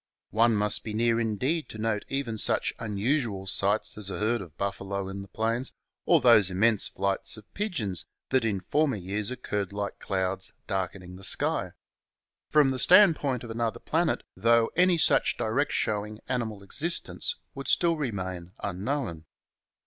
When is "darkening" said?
10.65-11.17